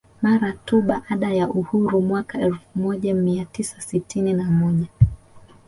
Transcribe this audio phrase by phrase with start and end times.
[0.21, 4.87] Mara tu baada ya uhuru mwaka elfu moja mia tisa sitini na moja